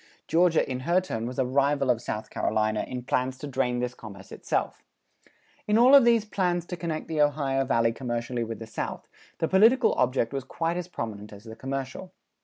Georgia 0.27 0.67
in 0.67 0.79
her 0.79 0.99
turn 0.99 1.27
was 1.27 1.37
a 1.37 1.45
rival 1.45 1.91
of 1.91 2.01
South 2.01 2.31
Carolina 2.31 2.83
in 2.87 3.03
plans 3.03 3.37
to 3.37 3.45
drain 3.45 3.77
this 3.77 3.93
commerce 3.93 4.31
itself. 4.31 4.81
In 5.67 5.77
all 5.77 5.93
of 5.93 6.05
these 6.05 6.25
plans 6.25 6.65
to 6.65 6.75
connect 6.75 7.07
the 7.07 7.21
Ohio 7.21 7.63
Valley 7.65 7.91
commercially 7.93 8.43
with 8.43 8.57
the 8.57 8.65
South, 8.65 9.07
the 9.37 9.47
political 9.47 9.93
object 9.93 10.33
was 10.33 10.43
quite 10.43 10.75
as 10.75 10.87
prominent 10.87 11.31
as 11.31 11.43
the 11.43 11.55
commercial. 11.55 12.11